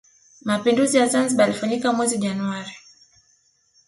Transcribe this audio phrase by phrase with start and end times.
[0.45, 2.71] mapinduzi ya zanzibar yalifanyika mwezi januari